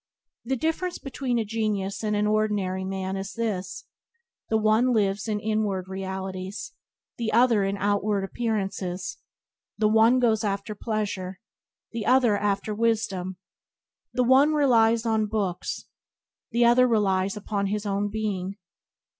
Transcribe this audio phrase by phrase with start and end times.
[0.43, 3.85] The difference between a genius and an ordinary man is this—
[4.49, 6.73] the one lives in inward realities,
[7.19, 9.17] the other in outward appearances;
[9.77, 11.39] the one goes after pleasure,
[11.91, 13.37] the other after wisdom;
[14.11, 15.85] the one relies on books,
[16.49, 18.57] the other relies upon his own being.